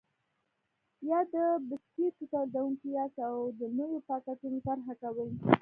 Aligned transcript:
یا 1.09 1.19
د 1.33 1.35
بسکېټو 1.69 2.23
تولیدوونکي 2.31 2.87
یاست 2.97 3.19
او 3.29 3.37
د 3.59 3.61
نویو 3.77 3.99
پاکټونو 4.09 4.57
طرحه 4.67 4.93
کوئ. 5.01 5.29